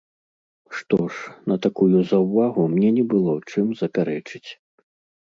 [0.75, 4.49] Што ж, на такую заўвагу мне не было чым запярэчыць.